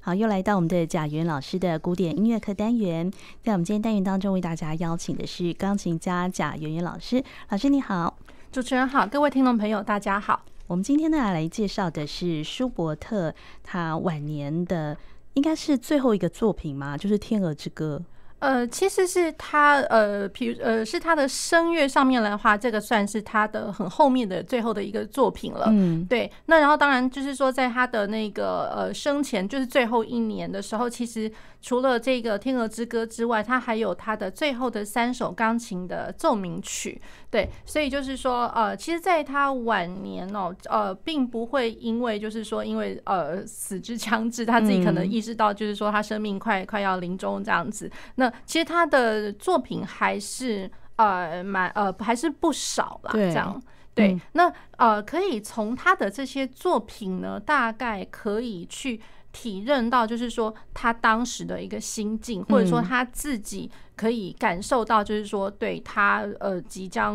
[0.00, 3.10] 好，又来到我们的贾元老师的古典音乐课单元。
[3.42, 7.22] 在我们今天单元当中，为大家邀请的是钢琴家贾元元老师。
[7.50, 8.16] 老师你好，
[8.50, 10.44] 主持人好，各位听众朋友大家好。
[10.66, 14.96] 我们今天呢来介绍的是舒伯特他晚年的
[15.34, 18.02] 应该是最后一个作品嘛，就是《天鹅之歌》。
[18.40, 25.66] 呃，其实是他呃，譬如呃，是他的声乐上面来的话，这个算是他的很后面的最后的一个作品了。
[25.70, 26.30] 嗯，对。
[26.46, 31.30] 那然后当然就是说，在他的那个呃生前，就是最后一年的时候，其实
[31.60, 37.00] 除了这个《天鹅之歌》之外，他还有他的最后的三首钢琴的奏鸣曲。
[37.30, 47.90] 对，所以就是说，呃，其实在他晚年哦，呃，并不会因为就是说，因为呃死之将至，他自己可能意识到就是说他生命快快要临终这样子。
[48.14, 53.60] 那其实他的作品还是呃蛮呃还是不少啦，这样
[53.94, 54.18] 对。
[54.32, 59.00] 那呃可以从他的这些作品呢，大概可以去
[59.32, 67.14] 体认到，就是说他当时的一个心境，或者说他自己可以感受到，就是说对他呃即将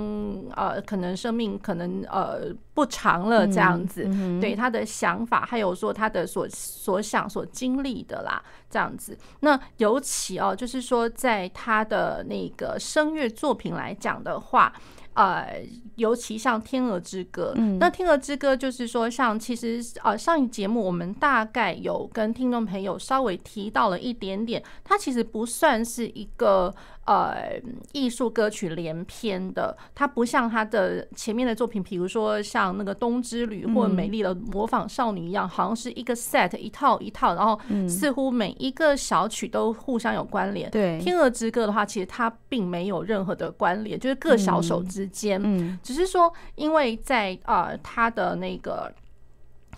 [0.56, 4.04] 呃可能生命可能呃不长了这样子，
[4.40, 9.18] 对他的想法，还有说他的所所想所经历的啦这样子。
[9.40, 14.74] 那尤其哦，就是说在他的那个声乐作品来讲的话。
[15.14, 15.64] 呃，
[15.96, 26.74] 尤其像《天鹅之歌》，嗯，那《天鹅之歌》就是说，像其实呃，上一节目我们大概有跟听众朋友稍微提到了一点点，它其实不算是一个。
[27.06, 40.72] 呃，艺术歌曲连篇的，它不像他的前面的作品，比如说像那个《冬之旅》或《美丽的模仿少女》一样，好像是一个 set 一套一套，然后似乎每一个小曲都互相有关联。
[40.72, 48.90] 对，《天鹅之歌》的话，其实它并没有任何的关联，就是各小手之间，只是说因为在呃他的那个。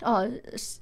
[0.00, 0.30] 呃，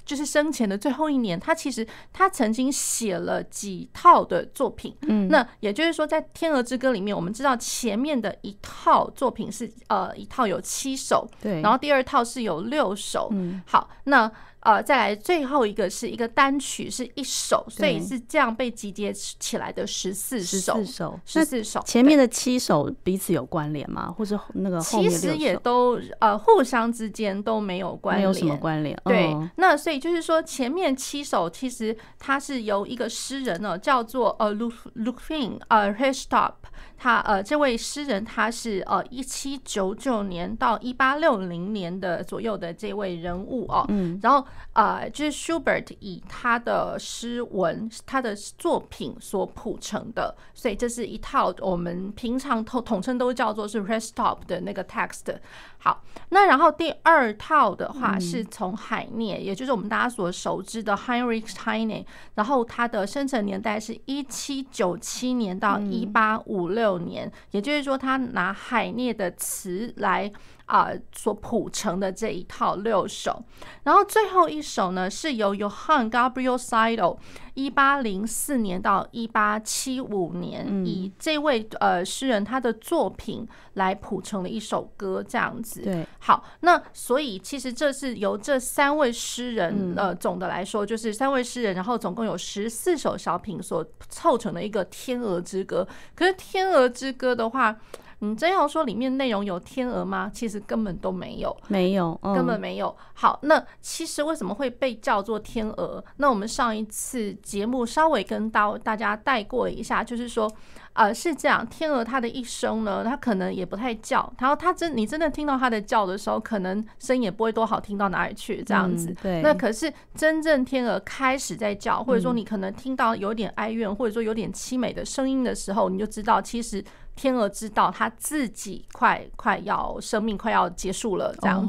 [0.04, 4.96] 就是生前的最后一年，他其实他曾经写了几套的作品。
[5.02, 13.28] 嗯，那也就是说，在《天鹅之歌》里面，我们知道前面的一套作品是呃一套有七首，对，然后第二套是有六首。
[13.32, 14.30] 嗯，好，那。
[14.64, 21.82] 呃，再来最后一个是一个单曲，是一首，所以是这样被集结起来的十四首，十四首，十四首。
[21.84, 24.10] 前面的七首彼此有关联吗？
[24.16, 28.98] 或者那个后面其实也都呃互相之间都没有关联，没有什么关联。
[29.04, 36.54] 对，那所以就是说前面七首其实它是由一个诗人呢叫做呃 Ludwig 呃 Hristop
[36.96, 44.46] 他呃这位诗人他是呃一七九九年到一八六零年的左右的这位人物哦，嗯，然后。
[44.74, 55.36] 呃，就是 Schubert 以他的诗文、他的作品所谱成的，所以这是一套我们平常统统称都叫做是 Hristop 的那个 text。
[55.78, 62.04] 好，那然后第二套的话是从海涅，也就是我们大家所熟知的 Heinrich Heine，
[62.34, 70.32] 然后他的生成年代是一七九七年到一八五六年，也就是说他拿海涅的词来。
[70.66, 73.44] 啊，所谱成的这一套六首，
[73.82, 77.18] 然后最后一首呢，是由 Johann Gabriel Seidl
[77.52, 85.82] 一八零四年到一八七五年，以这位呃诗人他的作品来谱成的一首歌，这样子。
[85.82, 95.86] 对，好，那所以其实这是由这三位诗人，呃，总的来说就是三位诗人，然后总共有十四首小品所凑成的一个《天鹅之歌》。
[96.14, 97.76] 可是《天鹅之歌》的话，
[98.20, 100.30] 你真要说里面内容有天鹅吗？
[100.32, 102.94] 其实根本都没有，没有，嗯、根本没有。
[103.14, 106.02] 好，那其实为什么会被叫做天鹅？
[106.16, 110.50] 那我们上一次节目稍微跟大大家带过一下，就是说，
[110.94, 119.10] 呃，是这样，天鹅它的一生呢，它可能也不太叫，然后它真你真的听到它的叫的时候，可能声音也不会多好听到哪里去，这样子。
[119.10, 119.42] 嗯、对。
[119.42, 126.84] 那可是真正天鹅开始在叫，或者说你可能听到有点哀怨，或者说有点凄美的声音的时候，你就知道其实。
[127.16, 131.66] 天鹅知道他自己快快要生命快要结束了，这样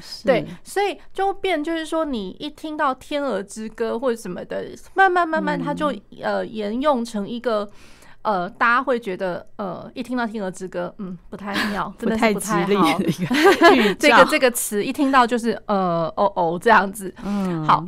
[0.00, 4.64] 子，对，所以就变就是说，你一听到《天鹅之歌》或者什么的，
[4.94, 7.68] 慢慢慢慢，它就呃沿用成一个
[8.22, 12.98] 呃，大家会觉得呃，一听到《天鹅之歌》，嗯，不太妙， 真的是不太好。
[13.98, 17.84] 这个这个词一听到就是呃哦哦这样子，嗯，好。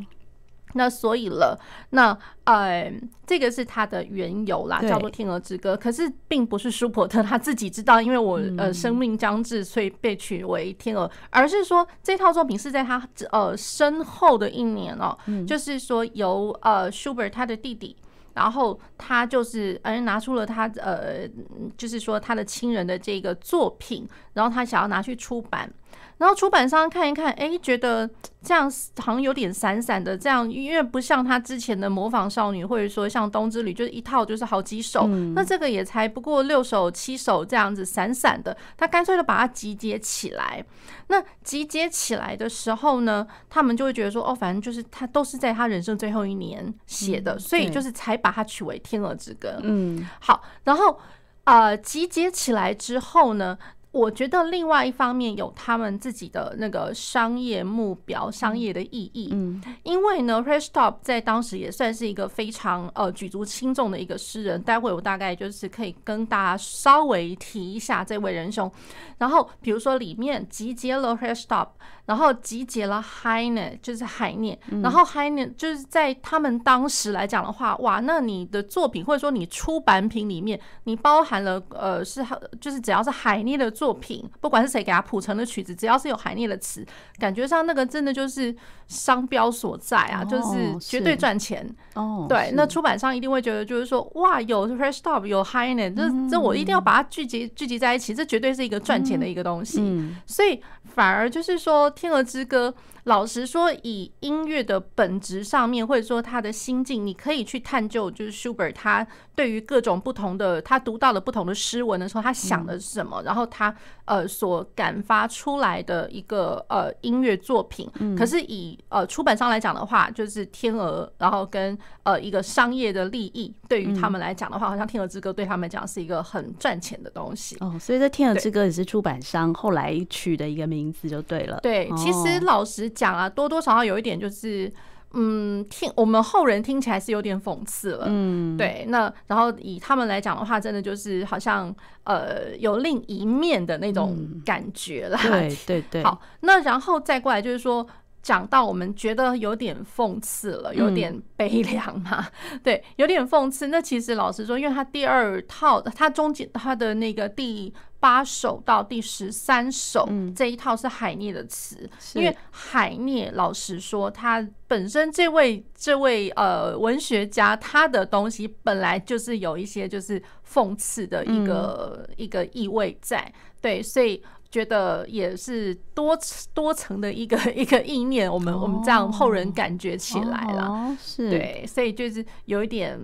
[0.75, 1.59] 那所以了，
[1.91, 2.93] 那呃，
[3.27, 5.75] 这个是他的缘由啦，叫做《天鹅之歌》。
[5.79, 17.97] 可是并不是舒伯特他自己知道，因为我呃生命将至，所以被取为天鹅，而是说这套作品是在他呃身后的一年哦，就是说由呃舒伯特他的弟弟，
[18.35, 21.29] 然后他就是呃拿出了他呃，
[21.77, 25.73] 就是说他的亲人的这个作品，然后他想要拿去出版。
[26.21, 28.09] 然后出版商看一看，哎，觉得
[28.43, 40.63] 这样好像有点散散的，这样因为不像他之前的模仿少女，或者说像冬之旅，就是一套就是好几首，嗯、那这个也才不过六首七首这样子散散的，他干脆就把它集结起来。
[41.07, 49.49] 那集结起来的时候呢，他们就会觉得说，哦，反正就是他都是在他人生最后一年写的，嗯、所以就是才把它取为《天鹅之歌》。
[49.63, 51.01] 嗯，好，然后。
[51.45, 53.59] 呃，集结起来之后呢，
[53.93, 59.31] 我觉得另外一方面有他们自己的那个商业目标、商业的意义。
[59.33, 64.63] 嗯，因为呢，Restop 在当时也算是一个非常呃举足轻重的一个诗人。
[64.63, 68.71] 待会我大概就是可以跟大家稍微提一下这位仁兄。
[69.19, 71.69] 然后比如说里面集结了 Restop。
[72.11, 74.59] 然后集结了 Heine，就是海涅。
[74.83, 82.27] 然后 Heine 就是在他们当时来讲的话，哇，那你的作品或者说你出版品里面，你包含了呃是
[82.61, 86.85] 就是只要是海涅的作品，不管是谁给他谱成的曲子，只要是有海涅的词，
[87.17, 88.53] 感觉上那个真的就是
[88.89, 91.65] 商标所在啊，就是绝对赚钱。
[91.95, 99.81] 哦，对，那出版商一定会觉得就是说，哇，有 fresh top，有 Heine，这这我一定要把它聚集聚集在一起，这绝对是一个赚钱的一个东西。
[100.27, 101.89] 所以反而就是说。
[102.01, 102.71] 《天鹅之歌》，
[103.05, 113.75] 老实说，以音乐的本质上面，或者说他的心境，你可以去探究，就是 Schubert 他对于各种不同的，他读到了不同的诗文的时候，他想的是什么，然后他
[114.07, 117.87] 呃所感发出来的一个呃音乐作品。
[118.17, 127.59] 可是以呃出版商来讲的话，就是天鹅，然后跟呃一个商业的利益，对于他们来讲的话，好像《天鹅之歌》对他们讲是一个很赚钱的东西。
[127.61, 131.61] 哦，所以这《天鹅之歌》也是出版商后来取的一个名字，就对了。
[131.63, 131.80] 对。
[131.97, 134.73] 其实老实讲啊，多多少少有一点就是，
[135.13, 138.85] 嗯，听我们后人听起来是有点讽刺了，嗯，对。
[138.89, 141.75] 那然后以他们来讲的话，真的就是好像
[142.05, 145.19] 呃有另一面的那种感觉啦。
[145.23, 146.03] 对对对。
[146.03, 147.87] 好，那然后再过来就是说，
[148.23, 152.27] 讲到我们觉得有点讽刺了，有点悲凉嘛，
[152.63, 153.69] 对，有点讽刺。
[153.69, 157.73] 那其实老实说，因为他第二套，他中间他的那个第。
[158.01, 170.21] 八首到第十三首这一套是海涅的词，因为海涅老实说，他本身这位这位呃文学家，他的东西本来就是有一些就是
[170.51, 173.31] 讽刺的一个一个意味在，
[173.61, 176.19] 对，所以觉得也是多
[176.55, 181.29] 多层的一个 一个意念，我们我们这样后人感觉起来了，是。
[181.29, 182.99] 对，所以就是有一点。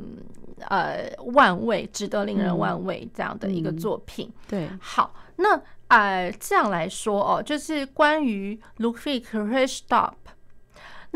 [0.60, 4.30] 呃，万味，值得令人万味这样的一个作品。
[4.48, 10.14] 对，好，那呃，这样来说哦，就是关于 Ludwig Restop。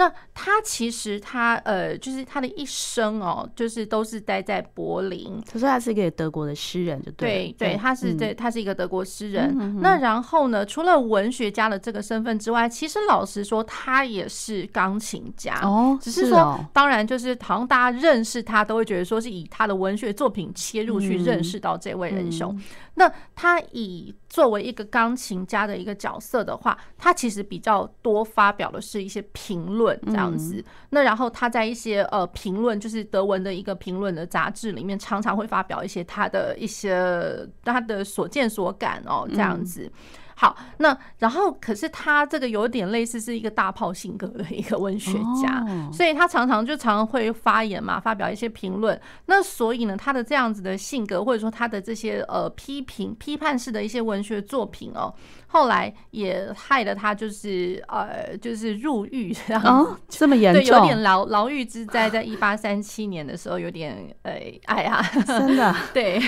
[0.00, 5.38] 那他其实他呃，就是他的一生哦，就是都是待在柏林。
[5.47, 9.55] 他说他是一个德国的诗人，就对对，对，他是对，他是一个德国诗人。
[9.61, 15.99] 嗯、那然后呢，除了文学家的这个身份之外，其实老实说，他也是钢琴家哦。
[16.00, 22.55] 只是说，是哦、当然就是好像大家认识他，都会觉得说是以他的文学作品切入去认识到这位仁兄。
[22.55, 22.62] 嗯嗯
[22.94, 30.65] 那他以作为一个钢琴家的一个角色的话，他其实比较多发表的是一些评论这样子。
[30.91, 39.91] 那然后他在一些呃评论，就是德文的一个评论的杂志里面，常常会发表一些他的一些他的所见所感哦这样子。
[40.40, 48.98] 好，那然后可是他这个有点类似是一个大炮性格的一个文学家，所以他常常就常常会发言嘛，发表一些评论。
[49.26, 55.14] 那所以呢，他的这样子的性格，或者说他的这些呃批评、批判式的一些文学作品哦。
[55.52, 64.33] 后来也害得他就是呃，就是入狱这样， 哦，这么严重，对，有点牢牢狱之灾，在一八三七年的时候有点呃，
[64.66, 66.21] 哎呀，真的， 对，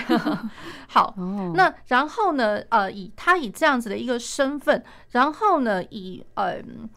[0.90, 1.14] 好，
[1.54, 6.56] 那然后呢，呃，以他以这样子的一个身份，然后呢，以呃，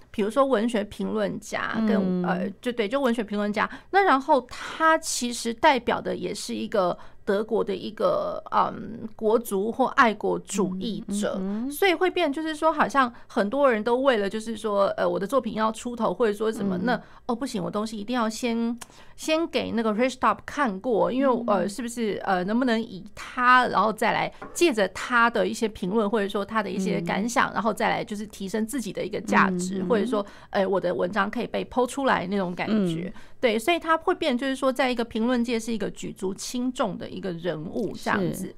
[0.10, 6.98] 比如说文学评论家跟呃，就对，就文学评论家，那然后他其实代表的也是一个。
[7.26, 11.42] 德国的一个嗯国族或爱国主义者，
[11.72, 18.78] 所以会变，就是说，好像很多人都为了，就是说，呃，我的作品要出头，或者说什么，那哦不行，我东西一定要先
[19.16, 33.12] 先给那个 Restop 看过，因为呃，是不是呃，能不能以他，然后再来借着他的一些评论，或者说他的一些感想，然后再来就是提升自己的一个价值，或者说，呃，我的文章可以被抛出来那种感觉。
[33.46, 38.56] 对，所以他会变，就是说，在一个评论界是一个举足轻重的一个人物这样子。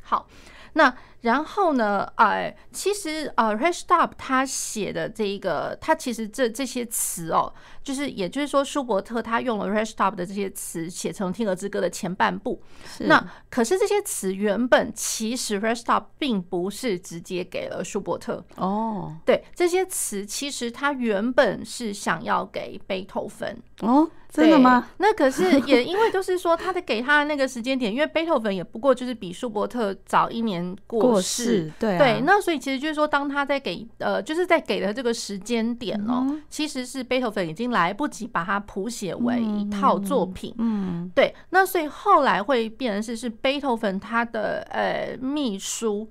[0.00, 0.28] 好，
[0.74, 7.52] 那然后呢，呃，其实呃，Restop 他写的这一个，他其实这这些词哦，
[7.82, 12.62] 就是也就是说，舒伯特他用了 Restop 的这些词写成《天鹅之歌》的前半部。
[13.00, 24.08] 那可是这些词原本其实 Restop 并不是直接给了舒伯特哦，对，这些词其实他原本是想要给贝多芬哦。
[24.28, 24.90] 真的吗？
[24.98, 32.22] 那可是也因为就是说，他的给他的那个时间点，因为贝多芬也不过就是比舒伯特早一年过 世，对对。
[32.24, 41.34] 那所以其实就是说，当他在给呃，就是在给的这个时间点哦，其实是贝多芬已经来不及把它谱写为一套作品，嗯，对。
[41.50, 46.08] 那所以后来会变成是是贝多芬他的呃秘书，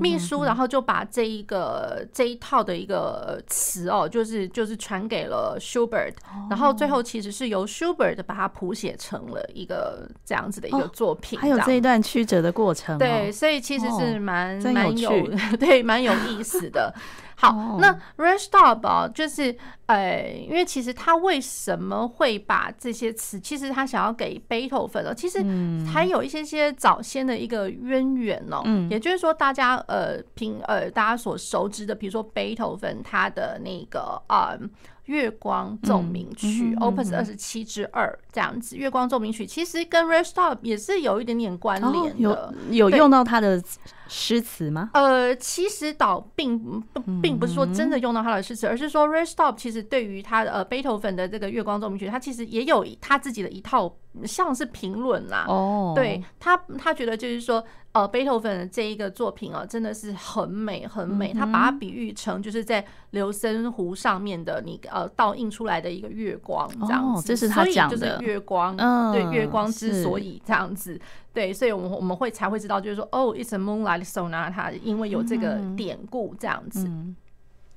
[0.00, 6.14] 秘书，然后就把这一个这一套的一个词哦，就是就是传给了 Schubert，
[6.50, 12.98] 然后最后其实是由 Schubert 把它谱写成了一个这样子的一个作品，还有这一段曲折的过程。
[12.98, 14.33] 对，所以其实是蛮
[14.72, 15.10] 蛮有
[15.58, 16.94] 对蛮有意思的。
[17.36, 19.54] 好，那 Restop 就是
[19.86, 25.44] 呃，因为其实他为什么会把这些词，其实他想要给贝多芬了，其实
[25.92, 28.62] 还有一些些早先的一个渊源哦。
[28.64, 34.56] 嗯，也就是说，大家呃平呃大家所熟知的，比如说贝多芬他的那个啊。
[35.06, 38.76] 月光奏鸣曲，Opus 二十七之二这样子。
[38.76, 43.62] 月光奏鸣曲其实跟 Restop 也是有一点点关联的，有有用到他的
[44.08, 44.90] 诗词吗？
[44.94, 46.82] 呃，其实倒并不
[47.20, 53.94] 并不是说真的用到他的诗词，而是说 Restop 其实对于他的呃贝多芬的这个月光奏鸣曲，他其实也有他自己的一套
[54.24, 55.44] 像是评论啦。
[55.48, 57.64] 哦，对他他觉得就是说。
[57.94, 61.32] 呃，贝多芬的这一个作品啊，真的是很美很美。
[61.32, 67.96] 他把它比喻成就是在流森湖上面的你呃倒映出来的一个月光这样子，这是他讲的。
[67.96, 68.76] 就是月光，
[69.12, 71.00] 对月光之所以这样子，
[71.32, 76.90] 对，所以我们我们会才会知道，就是说哦，It's a moonlight sonata，因为有这个典故这样子。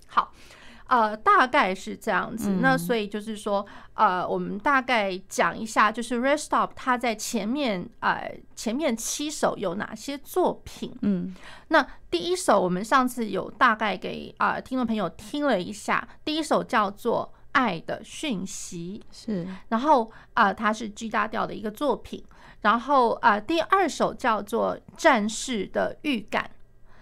[0.08, 0.32] 好。
[0.88, 2.58] 呃，大概是这样子。
[2.62, 10.96] 那所以就是说，呃，我们大概讲一下，就是 Restop 他在前面，呃，前面七首有哪些作品？
[11.01, 11.36] 嗯，
[11.67, 19.48] 那第一首我们上次有大概给啊、呃、听众朋友听了一下，第一首叫做《爱的讯息》，是。
[19.70, 22.24] 然后啊、呃，它是 G 大调的一个作品。
[22.62, 26.44] 然后啊、呃，第二首叫做《战士的预感》，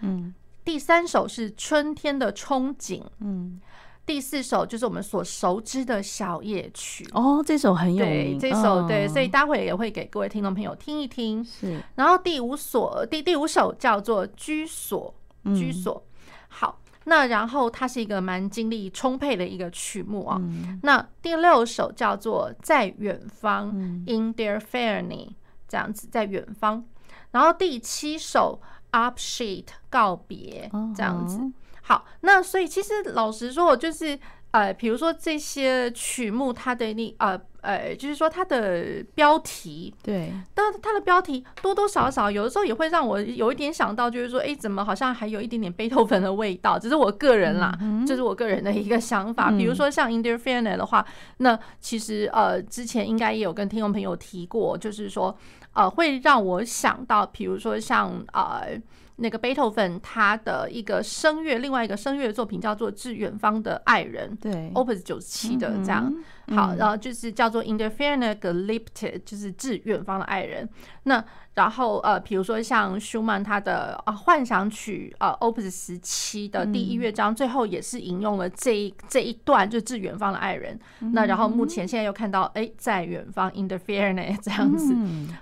[0.02, 0.34] 嗯。
[0.66, 3.62] 第三首是春天的憧憬，嗯，
[4.06, 11.44] 第四首就是我们所熟知的小夜曲哦，这首很有名，这首对，所以待会也会给各位听众朋友听一听。
[11.44, 15.14] 是，然后第五所第第五首叫做居所，
[15.56, 16.04] 居所。
[16.48, 20.40] 好，那然后它是一个蛮精力充沛的一个曲目啊。
[20.84, 23.70] 那第六首叫做在远方
[24.06, 25.30] ，In Their Ferne，
[25.68, 26.86] 这样子在远方。
[27.32, 28.62] 然后第七首。
[28.92, 31.38] Abschied 告别这样子，
[31.88, 34.18] 好，那所以其实老实说，我就是
[34.50, 46.80] 呃，比如说这些曲目，它的那呃呃，就是说它的标题，对，但它的标题多多少少有的时候也会让我有一点想到，就是说，哎，怎么好像还有一点点贝多芬的味道？
[46.80, 47.78] 只是我个人啦，
[48.08, 49.52] 这是我个人的一个想法。
[49.52, 51.06] 比如说像 In der Ferne 的话，
[51.38, 55.38] 那其实呃，之前应该也有跟听众朋友提过，就是说。
[55.76, 58.80] 呃，会让我想到，比如说像呃
[59.18, 66.14] 那个贝多芬他的一个声乐，另外一个声乐作品叫做《致远方的爱人》，对，Opus 九十七的这样。
[66.50, 68.90] 好，然后就是叫做《Interferne Geliebte》，
[69.26, 70.70] 就是致远方的爱人。
[71.04, 71.24] 那
[71.56, 80.80] 然后呃，比如说像舒曼他的啊幻想曲呃 Opus 十七的第一乐章，最后也是引用了这一这一段，就致远方的爱人。
[81.14, 84.94] 那然后目前现在又看到哎，在远方 Interferne 这样子。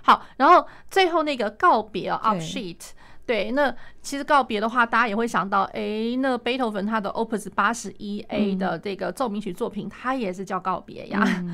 [0.04, 2.80] 好，然后最后那个告别啊 Abschied
[3.26, 11.44] 对，那其实告别的话，大家也会想到，哎，那贝多芬他的 Opus 八十一 A 的这个奏鸣曲作品，它也是叫告别呀。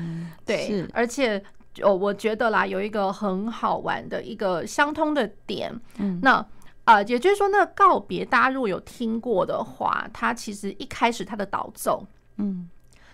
[0.45, 1.41] 对，而且
[1.81, 5.73] 哦，我觉得啦，有一个很好玩的一个相通的点。
[6.21, 6.45] 那
[6.83, 12.05] 啊，也就是说，那告别，大家如果有听过的话，它其实一开始它的导奏，
[12.37, 12.69] 嗯。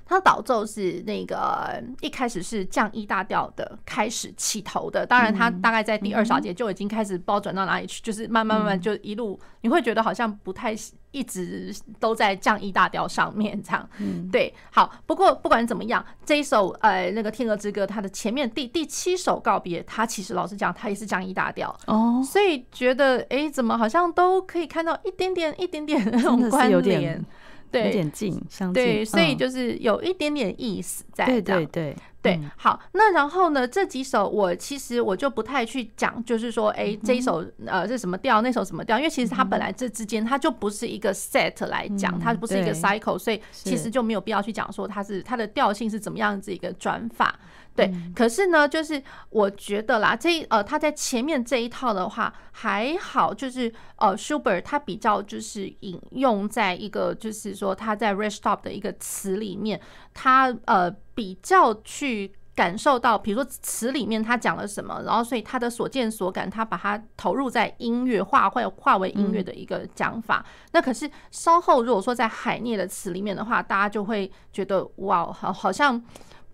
[0.07, 10.73] 它的导奏是那个一开始是降一大调的开始起头的，当然它大概在第二小节就已经开始不知道转到哪里去，就是慢慢慢慢就一路你会觉得好像不太
[11.11, 13.89] 一直都在降一大调上面这样。
[14.31, 27.25] 对，好，不过不管怎么样，这一首呃那个《天鹅之歌》它的前面第第七首告别，它其实老实讲它也是降一大调哦，所以觉得哎怎么好像都可以看到一点点一点点那种关联。
[27.71, 31.25] 对，有点近，相近，对，所以就是有一点点意思在。
[31.25, 47.39] 对对对对，好，那然后呢，这几首我其实我就不太去讲，就是说，哎，这一首呃是什么调，那首什么调，因为其实它本来这之间它就不是一个 set 来讲，它不是一个 cycle，所以其实就没有必要去讲说它是它的调性是怎么样子一个转法。
[47.77, 59.79] 对，可是呢，就是我觉得啦，这呃，他在前面这一套的话还好，就是呃，Schubert 他比较就是引用在一个就是说他在 Restop 的一个词里面，
[60.15, 70.43] 他呃比较去感受到，比如说词里面他讲了什么，然后所以他的所见所感，他把它投入在音乐化或化为音乐的一个讲法。
[70.71, 76.03] 那可是稍后如果说在海涅的词里面的话，大家就会觉得哇，好，好像。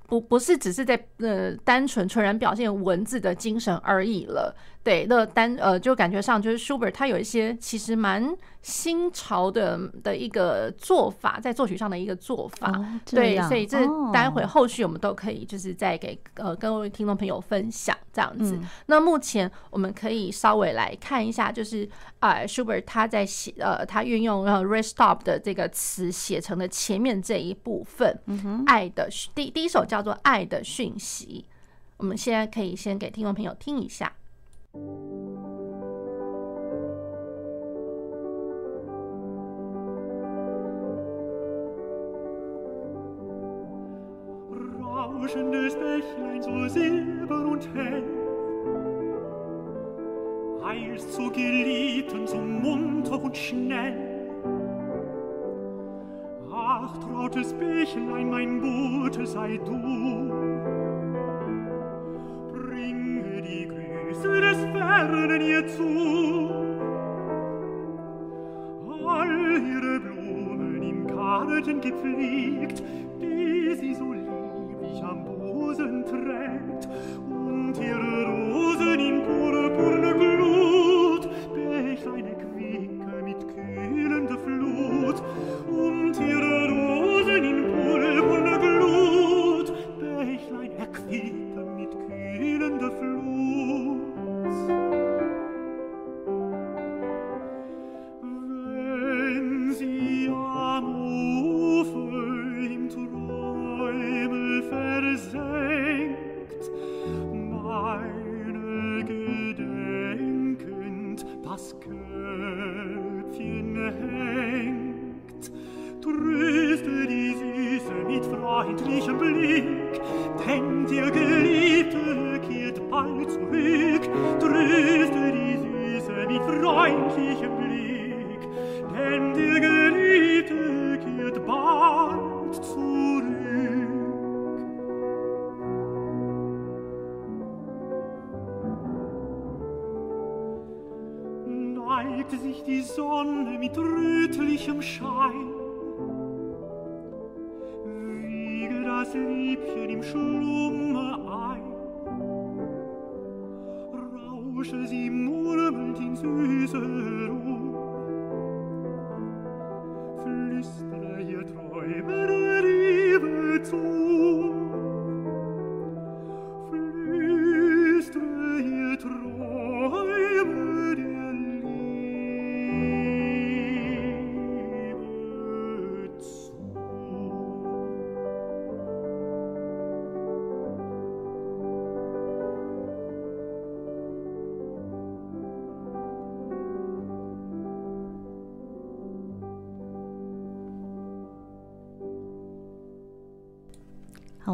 [0.07, 13.77] 不不是只是在呃单纯纯然表现文字的精神而已了，对，那单呃就感觉上就是 Schubert 他有一些其实蛮新潮的的一个做法，在作曲上的一个做法，哦、对，所以这
[14.11, 18.57] 待会后续我们都可以就是再给呃各位听众朋友分享这样子。
[18.57, 21.87] 嗯、那目前我们可以稍微来看一下，就是
[22.19, 31.45] 啊 Schubert 他在写呃他运用呃 Restop 的这个词写成的前面这一部分，嗯，爱的第第一首叫做《爱的讯息》，
[31.95, 34.11] 我们现在可以先给听众朋友听一下。
[45.23, 48.03] rauschendes Bächlein so silber und hell.
[50.63, 54.29] heilst so geliebt und so munter und schnell.
[56.51, 60.62] Ach, trautes Bächlein, mein Bote sei du.
[64.93, 66.49] sternen ihr zu.
[69.05, 71.07] All ihre Blumen
[71.81, 72.83] gepflegt,
[73.21, 76.72] die sie so lieblich am Busen trägt,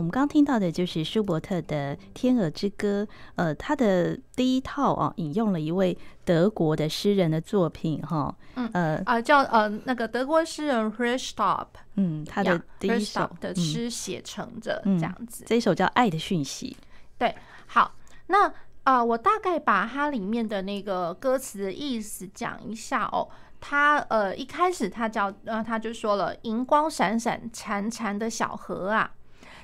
[0.09, 3.07] 们刚刚听到的就是舒伯特的《天鹅之歌》。
[3.35, 5.95] 呃，他的第一套啊，引用了一位
[6.25, 15.45] 德国的诗人的作品，哈，嗯，呃啊，叫呃那个德国诗人 rich top 嗯，他的第一首的诗写成的这样子。
[15.45, 16.75] 这一首叫《爱的讯息》。
[17.19, 17.35] 对，
[17.67, 17.93] 好，
[18.27, 18.47] 那
[18.83, 23.29] 啊、呃，我大概把它里面的那个歌词的意思讲一下哦。
[23.61, 29.11] 他呃一开始他叫呃他就说了，银光闪闪潺潺的小河啊。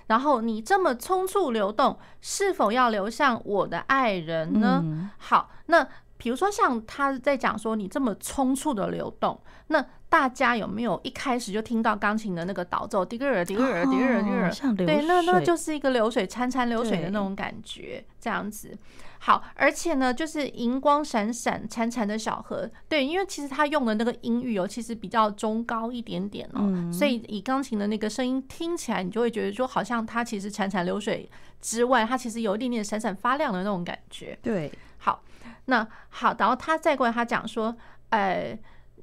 [0.08, 4.82] 然后你这么匆促流动，是否要流向我的爱人呢？
[4.84, 5.88] 嗯、好，那
[6.18, 13.04] 比如说像他在讲说你这么匆促的流动，那大家有没有一开始就听到钢琴的那个导奏？
[13.04, 18.78] 滴个滴个滴个滴个，对，那那就是一个流水潺潺流水的那种感觉，这样子。
[19.20, 34.38] 好，而且呢，就是银光闪闪、潺潺的小河，对，因为其实他用的那个音域哦，其实比较中高一点点哦，嗯、所以以钢琴的那个声音听起来，你就会觉得说，好像它其实潺潺流水之外，它其实有一点点闪闪发亮的那种感觉。
[34.42, 35.24] 对，好，
[35.66, 37.76] 那好，然后他再过来，他讲说，
[38.10, 38.58] 呃。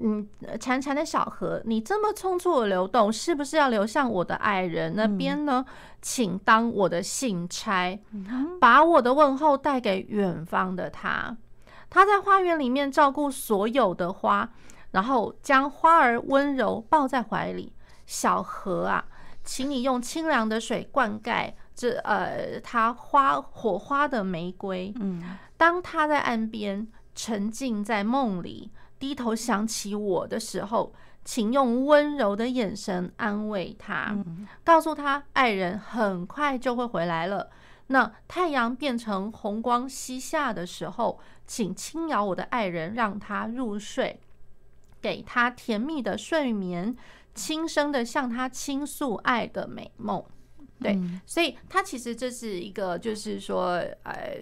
[0.05, 0.27] 嗯，
[0.59, 5.65] 潺潺的小河，你这么匆促的流动，是不是要流向我的爱人那边呢？
[5.65, 7.97] 嗯、请当我的信差，
[8.61, 11.37] 把我的问候带给远方的他。
[11.89, 14.51] 他在花园里面照顾所有的花，
[14.91, 17.73] 然后将花儿温柔抱在怀里。
[18.05, 19.05] 小河啊，
[19.45, 24.93] 请你用清凉的水灌溉这呃，他花火花的玫瑰。
[24.99, 25.23] 嗯，
[25.57, 28.73] 当他在岸边沉浸在梦里。
[29.03, 34.17] 低头想起我的时候，请用温柔的眼神安慰他，
[34.63, 37.51] 告诉他爱人很快就会回来了。
[37.89, 44.21] 那太阳变成红光西下的时候，请轻摇我的爱人，让他入睡，
[45.01, 46.97] 给他甜蜜的睡眠，
[47.35, 50.25] 轻声的向他倾诉爱的美梦。
[50.79, 54.39] 对，所以他其实这是一个，就是说，呃。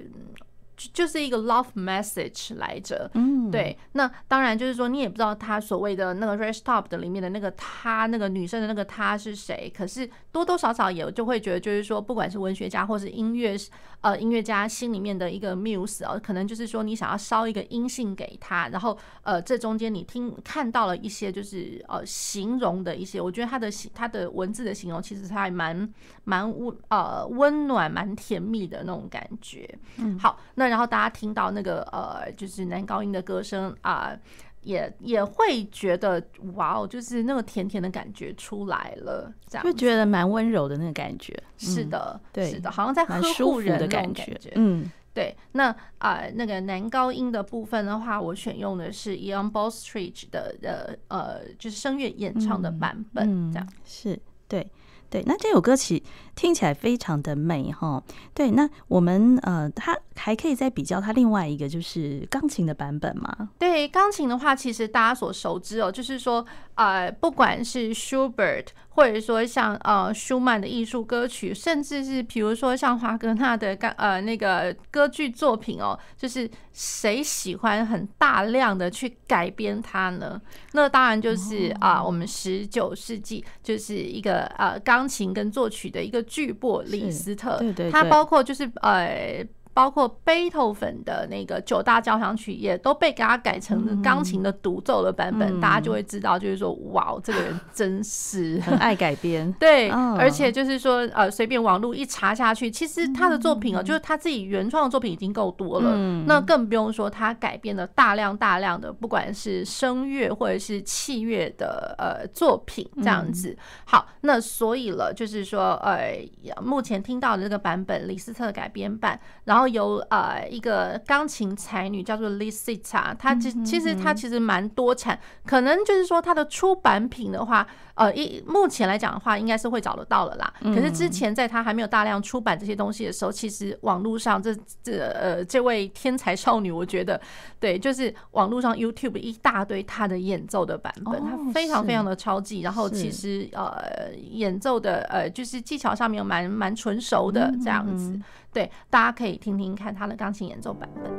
[0.92, 13.56] 就是一个 love message 来着，嗯，对，那当然就是说你也不知道他所谓的那个 Red Top 的里面的那个他，那个女生的那个他是谁，可是多多少少也就会觉得，就是说不管是文学家或是音乐，
[14.00, 25.88] 呃，音乐家心里面的一个 muse 哦，可能就是说你想要烧一个音信给他，然后呃，这中间你听看到了一些就是呃形容的一些，我觉得他的形他的文字的形容其实他还蛮
[26.30, 30.68] 蛮温呃温暖蛮甜蜜的那种感觉，嗯，好，那。
[30.68, 34.20] 然后大家听到那个呃，就是男高音的歌声啊、呃，
[34.62, 36.22] 也也会觉得
[36.54, 41.36] 哇哦，就是那个甜甜的感觉出来了，这样就觉得蛮温柔的那个感觉。
[41.58, 44.38] 是的，嗯、对，是的，好像在呵护人的感觉。
[44.54, 45.36] 嗯，对。
[45.52, 54.16] 那啊、呃，那个男高音的部分的话，我选用的是 Ian Bostridge 的呃呃，就是声乐演唱的版本，这样、是
[54.46, 54.70] 对。
[55.10, 56.02] 对，那这首歌曲
[56.36, 58.02] 听起来非常的美哈。
[58.32, 63.50] 对，那我们呃，它还可以再比较它另外一个就是钢琴的版本吗？
[63.58, 66.46] 对，钢琴的话，其实大家所熟知哦，就是说
[66.76, 68.66] 呃，不管是 Schubert。
[68.90, 80.40] 或者说像呃舒曼的艺术歌曲，甚至是比如说像华格纳的歌呃那个歌剧作品哦，就是谁喜欢很大量的去改编它呢？
[80.72, 89.46] 那当然就是啊，我们十九世纪就是一个呃钢琴跟作曲的一个巨擘李斯特，对对，它包括就是呃。
[89.72, 99.50] 包括贝多芬的那个九大交响曲也都被给他改成钢琴的独奏的版本，嗯、大家就会知道，就是说，哇，这个人真是很爱改编。
[99.60, 113.50] 对，哦、而且就是说，呃，随便网络一查下去，其实他的作品哦，嗯、就是他自己原创的作品已经够多了，嗯、那更不用说他改编了大量大量的，不管是声乐或者是器乐的呃作品这样子。
[113.50, 116.18] 嗯、好，那所以了，就是说，呃，
[116.60, 119.59] 目前听到的这个版本，李斯特改编版，然后。
[119.60, 130.50] 然后有呃一个钢琴才女叫做 Lisita，她其其实她其实蛮多产，可能就是说她的出版品的话，呃一目前来讲的话，应该是会找得到了啦。
[130.62, 137.20] 可是之前在她还没有大量出版这些东西的时候，其实网络上这这呃这位天才少女，我觉得
[137.58, 148.18] 对，就是网络上 YouTube 一大堆她的演奏的版本，她非常非常的超级，然后其实呃演奏的呃就是技巧上面蛮蛮纯熟的这样子。
[148.52, 151.12] 对，大家可以听听看他的钢琴演奏版本。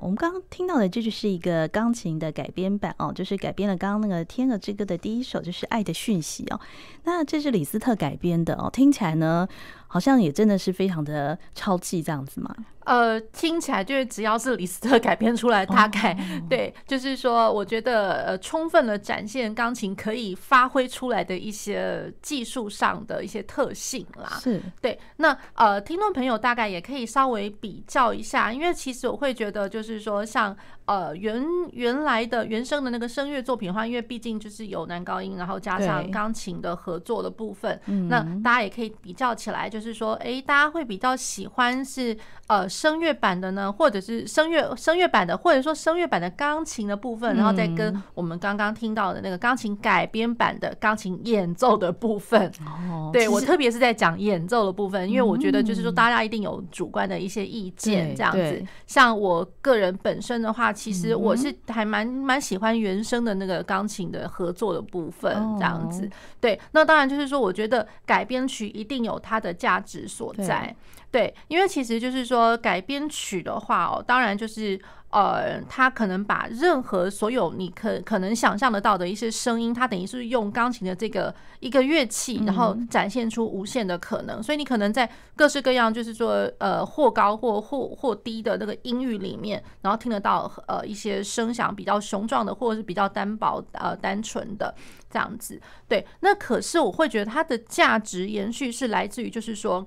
[0.00, 6.58] 我们刚刚听到的这就是一个钢琴的改编版哦，就是改编了刚刚那个《天鹅之歌》的第一首，就是《爱的讯息》哦。
[7.04, 9.46] 那这是李斯特改编的哦，听起来呢，
[9.92, 12.54] 好像也真的是非常的超气这样子嘛。
[12.84, 16.16] 呃，听起来就是只要是李斯特改编出来，大概
[16.48, 24.38] 对，就是说，我觉得呃，充分的展现钢琴可以发挥出来的一些技术上的一些特性啦。
[24.40, 24.98] 是对。
[25.16, 30.56] 那呃，听众朋友大概也可以稍微比较一下，因为其实我会觉得，就是说，像
[30.90, 42.16] 呃原原来的原声的那个声乐作品的话，因为毕竟就是有男高音，然后加上钢琴的合作的部分，那大家也可以比较起来，就是说，哎，大家会比较喜欢是
[42.48, 42.68] 呃。
[42.80, 52.50] 声乐版的呢，或者是声乐声乐版的，或者说声乐版的钢琴的部分，然后再跟我们刚刚听到的那个钢琴改编版的钢琴演奏的部分。
[52.64, 58.64] 哦，对，我特别是在讲演奏的部分，因为我觉得就是说大家一定有主观的一些意见，这样子。
[58.86, 66.08] 像我个人本身的话，其实我是还蛮蛮喜欢原声的那个钢琴的合作的部分，这样子。
[66.40, 70.74] 对，那当然就是说，我觉得改编曲一定有它的价值所在。
[71.10, 84.40] 对，因为其实就是说改编曲的话哦，当然就是呃，他可能把任何所有你可可能想象得到的一些声音，它等于是用钢琴的这个一个乐器，然后展现出无限的可能。
[84.40, 94.72] 所以你可能在各式各样，就是说呃或高或或或低的那个音域里面，然后听得到呃一些声响比较雄壮的，或者是比较单薄呃单纯的
[95.10, 95.60] 这样子。
[95.88, 99.84] 对，那可是我会觉得它的价值延续是来自于就是说。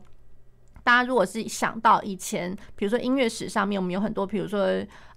[0.83, 4.67] 大家如果是想到以前，比如说音乐史上面，我们有很多，比如说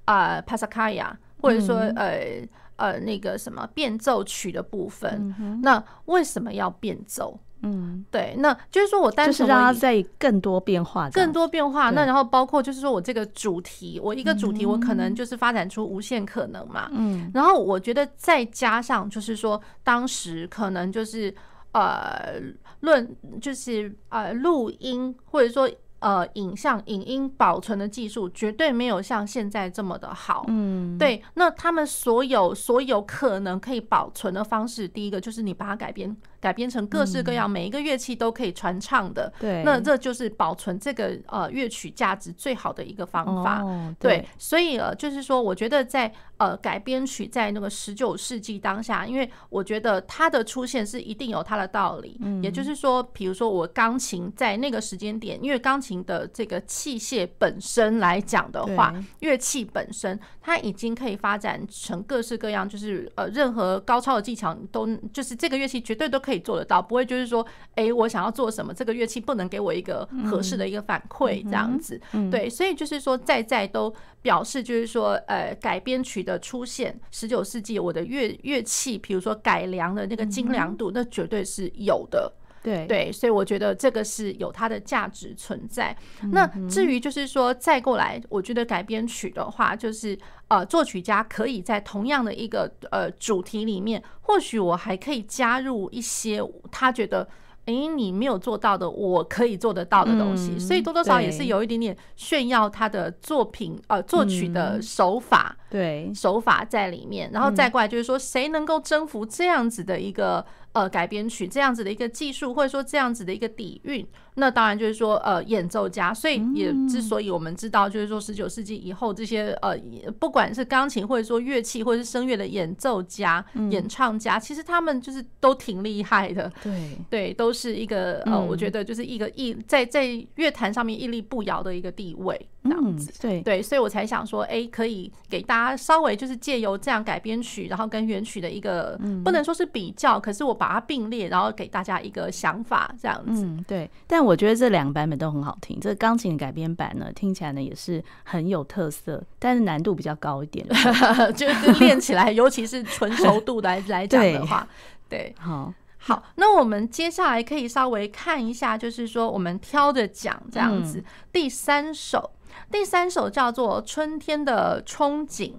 [0.04, 7.38] 啊帕萨卡亚，或者说呃呃那个什么变奏曲的部分，那为什么要变奏？
[7.62, 11.90] 嗯，对，那就是说我单纯让它在更多变化，更多变化。
[11.90, 16.88] 那然后包括就是说我这个主题，我一个主题，我可能就是发展出无限可能嘛。
[16.92, 21.34] 嗯，然后我觉得再加上就是说，当时可能就是。
[21.76, 22.40] 呃，
[22.80, 30.44] 论就是呃，录音或者说呃，影像影音保存的技术绝对没有像现在这么的好。
[30.48, 31.22] 嗯，对。
[31.34, 36.16] 那他们所有所有可能可以保存的方式，第一个就是你把它改编。
[36.46, 43.64] 改编成各式各样，每一个乐器都可以传唱的，对，那这就是保存这个呃乐曲价值最好的一个方法。
[43.98, 52.16] 对，所以呃，就是说，我觉得在呃改编曲在那个十九世纪当下，因为我觉得它的出现是一定有它的道理。
[52.40, 66.35] 也就是说，比如说我钢琴在那个时间点，因为钢琴的这个器械本身来讲的话，乐器本身它已经可以发展成各式各样，就是呃任何高超的技巧都，就是这个乐器绝对都可以。
[66.38, 82.32] 做得到，不会就是说，哎，我想要做什么，这个乐器不能给我一个合适的一个反馈，这样子，对，所以就是说，在在都表示，就是说，呃，改编曲的出现，十九世纪我的乐乐器，比如说改良的那个精良度，那绝对是有的。
[82.62, 82.84] 对。
[82.88, 85.96] 对，所以我觉得这个是有它的价值存在。
[86.32, 90.18] 那至于就是说再过来，我觉得改编曲的话，就是
[90.48, 97.28] 呃，作曲家可以在同样的一个呃主题里面，或许我还可以加入一些他觉得。
[97.66, 114.06] 诶，你没有做到的，我可以做得到的东西，所以多多少少也是有一点点炫耀他的作品，呃，作曲的手法，对，手法在里面，然后再过来就是说，谁能够征服这样子的一个呃改编曲，这样子的一个技术，或者说这样子的一个底蕴。
[114.38, 119.74] 那当然就是说，呃，演奏家，所以也之所以我们知道，就是说十九世纪以后这些呃，
[120.18, 126.52] 不管是钢琴或者说乐器或者是声乐的演奏家、演唱家，其实他们就是都挺厉害的。
[126.62, 126.98] 对。
[127.08, 133.10] 对，都是一个呃，我觉得就是一个屹在在乐坛上面屹立不摇的一个地位这样子。
[133.20, 143.48] 对对，所以我才想说，哎，可以给大家稍微就是借由这样改编曲，然后跟原曲的一个不能说是比较，可是我把它并列，然后给大家一个想法这样子。
[143.66, 144.26] 对，但。
[144.26, 145.78] 我觉得这两个版本都很好听。
[145.78, 150.66] 这个钢琴的改编版呢，听起来呢也是很有特色，但是难度比较高一点，
[151.36, 154.66] 就是练起来，尤其是纯熟度来来讲的话，
[155.08, 156.24] 对，好，好。
[156.34, 161.04] 那我们接下来可以稍微看一下，就是说我们挑着讲这样子。
[161.32, 162.32] 第三首，
[162.70, 165.50] 第三首叫做《春天的憧憬》。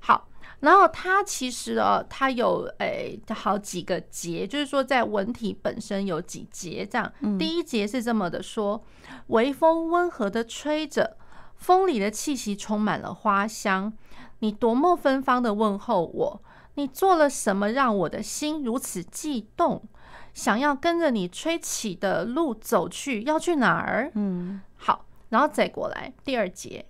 [0.00, 0.28] 好。
[0.60, 7.12] 然后它其实哦，它有诶好几个节，就是说在文体本身有几节这样。
[7.38, 8.82] 第一节是这么的说：
[9.26, 11.18] 微风温和的吹着，
[11.56, 13.92] 风里的气息充满了花香。
[14.38, 16.42] 你多么芬芳的问候我，
[16.76, 19.82] 你做了什么让我的心如此悸动？
[20.32, 24.10] 想要跟着你吹起的路走去，要去哪儿？
[24.14, 24.73] 嗯，好，
[25.34, 26.86] 然后再过来第二节。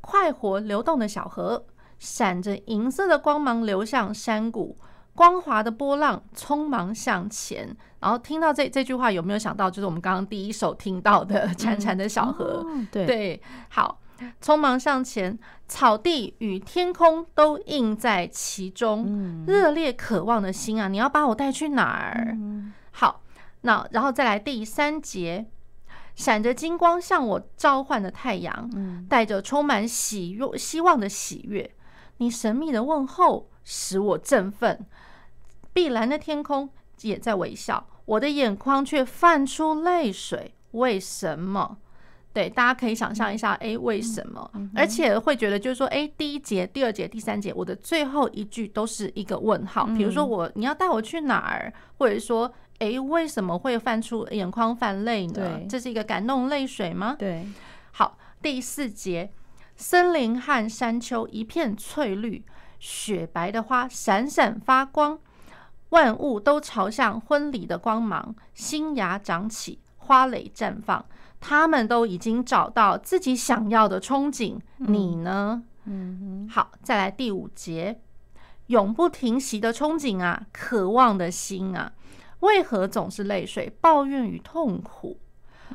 [0.00, 1.66] 快活流动的小河，
[1.98, 4.76] 闪着银色的光芒流向山谷，
[5.12, 7.76] 光滑的波浪匆忙向前。
[7.98, 12.64] 然后听到这这句话，有没有想到就是我们刚刚第一首听到的 潺潺的小河？
[12.68, 14.00] 嗯哦、对对，好，
[14.40, 22.36] 匆忙向前，草地与天空都映在其中，嗯、热烈渴望的心啊，你要把我带去哪儿？
[22.38, 23.22] 嗯、好，
[23.62, 25.46] 那然后再来第三节。
[26.20, 28.68] 闪着金光向我召唤的太阳，
[29.08, 31.68] 带着充满喜悦、希望的喜悦。
[32.18, 34.84] 你神秘的问候使我振奋。
[35.72, 36.68] 碧蓝的天空
[37.00, 40.54] 也在微笑，我的眼眶却泛出泪水。
[40.72, 41.78] 为什么？
[42.34, 44.50] 对，大家可以想象一下，诶，为什么？
[44.76, 49.86] 而且会觉得就是说，诶，第一节、第二节、第三节，我的最后一句都是一个问号。
[49.86, 51.72] 比如说我，你要带我去哪儿？
[51.96, 52.52] 或者说。
[52.80, 55.32] 诶，为什么会泛出眼眶泛泪呢？
[55.34, 57.14] 对这是一个感动泪水吗？
[57.18, 57.46] 对，
[57.92, 59.30] 好，第四节，
[59.76, 62.42] 森林和山丘一片翠绿，
[62.78, 65.18] 雪白的花闪闪发光，
[65.90, 71.04] 万物都朝向婚礼的光芒，新芽长起，花蕾绽放，
[71.38, 74.58] 他们都已经找到自己想要的憧憬。
[74.78, 75.62] 嗯、你呢？
[75.84, 78.00] 嗯，好，再来第五节，
[78.68, 81.92] 永不停息的憧憬啊，渴望的心啊。
[82.40, 85.18] 为何总是泪水、抱怨与痛苦？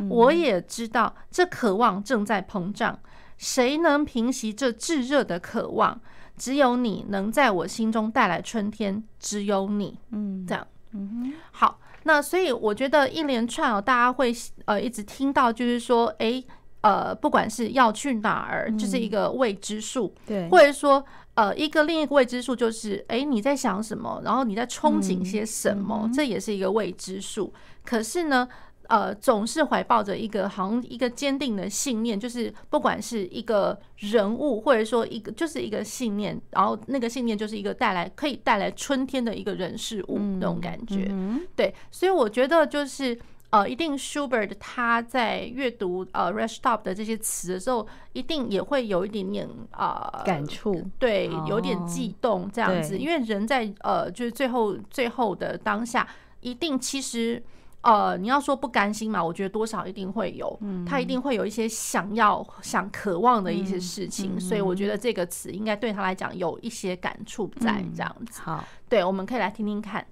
[0.09, 2.99] 我也知道这渴望正在膨胀。
[3.37, 5.99] 谁能平息这炙热的渴望？
[6.37, 9.03] 只有你能在我心中带来春天。
[9.19, 11.79] 只有你，嗯，这样，嗯哼，好。
[12.03, 14.31] 那所以我觉得一连串哦，大家会
[14.65, 16.45] 呃一直听到，就是说，诶，
[16.85, 21.03] 呃，不管是要去哪儿，就是一个未知数，对，或者说。
[21.35, 24.21] 呃，一个另一个未知数就是，哎，你在想什么？
[24.23, 26.03] 然后你在憧憬些什么？
[26.03, 27.53] 嗯、这也是一个未知数。
[27.83, 28.47] 可是呢，
[28.87, 41.07] 呃，总是怀抱着一个好像一个坚定的信念，就是不管是一个人物，或者说一个就是一个信念，然后那个信念就是一个带来可以带来春天的一个人事物那种感觉。
[41.09, 43.19] 嗯、对，所以我觉得就是。
[43.51, 52.95] 呃，一定 Schubert 他在阅读呃 Restop 的这些词的时候，一定也会有一点点啊、呃、感触，对，有点悸动这样子。
[52.95, 56.05] 哦、因为人在呃就是最后最后的当下，
[56.41, 57.41] 一定其实
[57.79, 68.41] 呃你要说不甘心嘛，我觉得多少一定会有，嗯、他一定会有一些想要想渴望的一些事情，嗯嗯、所以我觉得这个词应该对他来讲有一些感触在这样子。
[68.41, 70.05] 嗯、好，对，我们可以来听听看。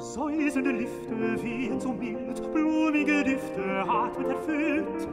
[0.00, 5.08] Säusende Lüfte wehen so mild, blumige Düfte atmet erfüllt.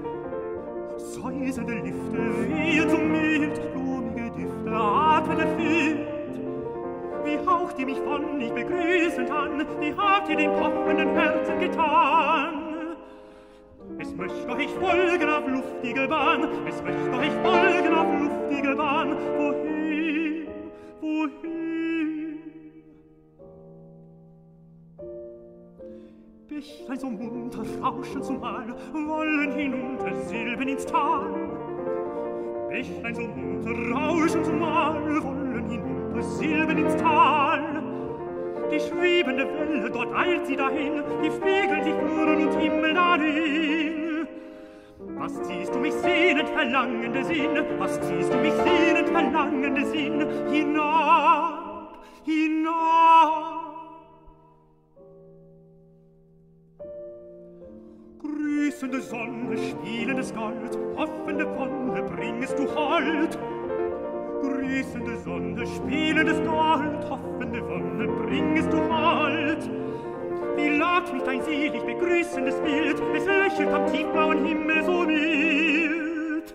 [0.96, 6.08] Säusende Lüfte wehen so mild, blumige Düfte atmet erfüllt.
[7.26, 12.96] Wie haucht ihr mich von ich begrüßend an, wie habt ihr dem kochenden Herzen getan?
[14.00, 20.48] Es möchte euch folgen auf luftige Bahn, es möchte euch folgen auf luftige Bahn, wohin,
[21.02, 21.57] wohin?
[26.58, 31.30] Bächlein so munter rauschen zumal, wollen hinunter Silben ins Tal.
[32.68, 37.84] Bächlein so munter rauschen zumal, wollen hinunter Silben ins Tal.
[38.72, 44.28] Die schwebende Welle, dort eilt sie dahin, die Fegel, die Fluren und Himmel dahin.
[45.20, 52.00] Was ziehst du mich sehnend verlangende Sinn, was ziehst du mich sehnend verlangende Sinn, hinab,
[52.26, 53.57] hinab.
[58.78, 63.38] glänzende Sonne, spielendes Gold, hoffende Wonne, bringest du Halt.
[64.42, 69.70] Grüßende Sonne, spielendes Gold, hoffende Wonne, bringest du Halt.
[70.56, 76.54] Wie lacht mich dein selig begrüßendes Bild, es lächelt am tiefblauen Himmel so mild.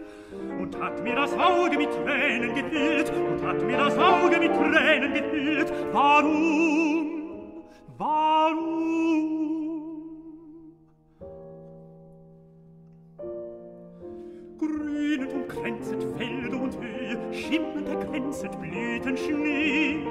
[0.60, 5.14] Und hat mir das Auge mit Tränen gefüllt, und hat mir das Auge mit Tränen
[5.14, 5.72] gefüllt.
[5.92, 7.64] Warum,
[7.98, 9.01] warum?
[15.62, 20.04] kränzet Felder und Höhe, schimmernd erkränzet Blüten Schnee.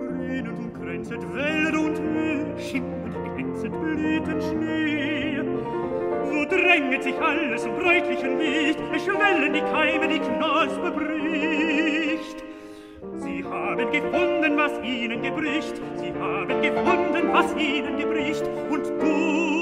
[0.00, 5.42] Grünend und kränzet Wälder und Höhe, schimmernd erkränzet Blüten Schnee.
[6.30, 12.44] Wo dränget sich alles im bräutlichen Licht, es schwellen die Keime, die Knospe bricht.
[13.16, 19.57] Sie haben gefunden, was ihnen gebricht, sie haben gefunden, was ihnen gebricht, und du,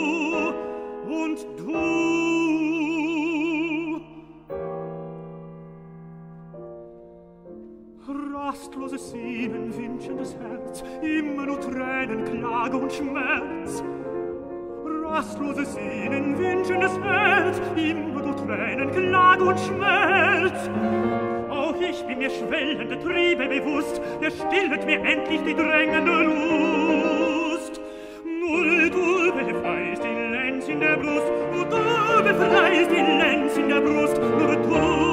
[8.97, 13.85] des ihnen wünschendes Herz, immer nur Tränen, Klage und Schmerz.
[15.05, 20.71] Rastloses Sehnen, wünschendes Herz, immer nur Tränen, Klage und Schmerz.
[21.51, 27.81] Auch ich bin mir schwellende Triebe bewusst, der stillet mir endlich die drängende Lust.
[28.25, 33.81] Nur du befreist die Lenz in der Brust, nur du befreist die Lenz in der
[33.83, 35.06] Brust, nur du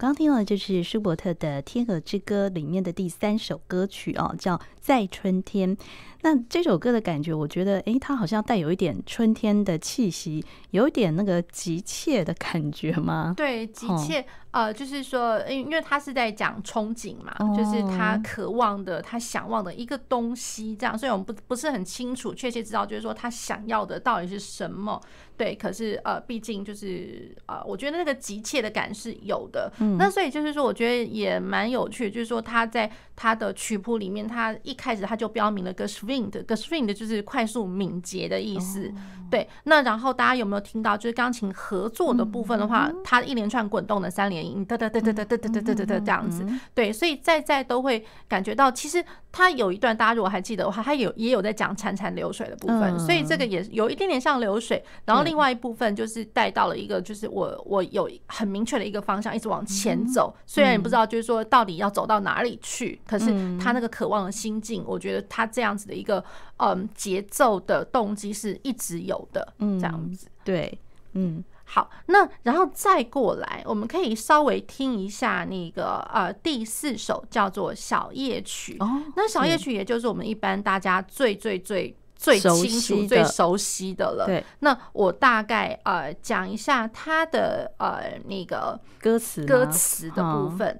[0.00, 5.76] 刚刚听到的就是舒伯特的《天鹅之歌》里面的第三首歌曲哦，叫《在春天》。
[6.22, 13.32] 那这首歌的感觉，我觉得，哎，它好像带有一点春天的气息，有一点那个急切的感觉吗？
[13.36, 14.20] 对，急切，
[14.52, 25.00] 哦、呃，就是说，因因为他是在讲憧憬嘛，哦、就是他渴望的、他想望的一个东西，这样，所以我们不不是很清楚，确切知道，就是说他想要的到底是什么。
[25.36, 29.72] 对，可是呃，毕竟就是呃，我觉得那个急切的感是有的。
[29.78, 38.88] 嗯，那所以就是说，我觉得也蛮有趣，就是说他在他的曲谱里面，他一开始他就标明了个 Geschwind，Geschwind 就是快速敏捷的意思。
[38.88, 38.92] 哦、
[39.30, 46.44] 对，那然后大家有没有听到，就是钢琴合作的部分的话，它、嗯、一连串滚动的三连音，哒哒哒哒哒哒哒哒哒哒这样子。
[46.74, 49.02] 对，所以在在都会感觉到，其实
[49.32, 55.20] 它有一段，大家如果还记得的话，他有也有在讲潺潺流水的部分，所以这个也有一点点像流水，然后。
[55.30, 60.34] 另外一部分就是带到了一个，就是我我有很明确的一个方向，一直往前走。
[60.46, 63.26] 虽然也不知道，就是说到底要走到哪里去，可是
[63.60, 66.24] 他那个渴望的心境，我觉得他这样子的一个
[66.56, 69.52] 嗯节奏的动机是一直有的。
[69.58, 70.26] 嗯，这样子。
[70.42, 70.78] 对，
[71.12, 78.76] 嗯，好，那然后再过来，我们可以稍微听一下那个呃第四首叫做小夜曲。
[78.80, 81.94] 哦，那小夜曲也就是我们一般大家最最最。
[82.22, 84.26] 最清楚、最熟悉的了。
[84.26, 90.78] 对，那我大概呃讲一下它的呃那个歌词歌词的部分。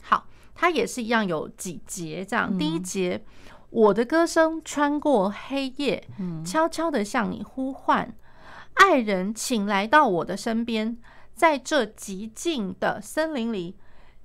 [0.00, 2.56] 好，它也是一样有几节这样。
[2.56, 3.22] 第一节，
[3.70, 6.08] 我的歌声穿过黑夜，
[6.44, 8.14] 悄悄地向你呼唤，
[8.74, 10.98] 爱人，请来到我的身边，
[11.34, 13.76] 在这寂静的森林里，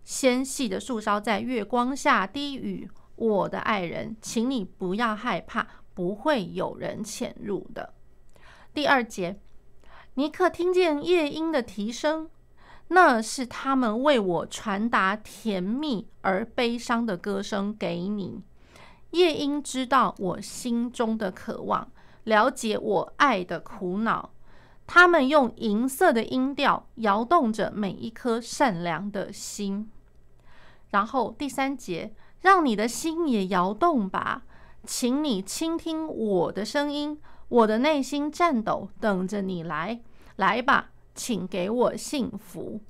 [0.04, 5.68] 纤细的树梢在月光下低语，我的爱人，请你不要害怕。
[5.96, 7.94] 不会有人潜入的。
[8.74, 9.40] 第二节，
[10.16, 12.32] 尼克听见夜莺的啼声，
[12.88, 18.42] 那是他们为我传达甜蜜而悲伤的歌声给你。
[19.14, 21.88] 夜莺知道我心中的渴望，
[22.24, 24.32] 了解我爱的苦恼，
[24.88, 29.88] 他们用银色的音调摇动着每一颗善良的心。
[30.90, 32.12] 然后第三节，
[32.42, 34.44] 让你的心也摇动吧。
[34.86, 40.02] 请你倾听我的声音，我的内心颤抖，等着你来，
[40.38, 42.82] 来吧，请给我幸福。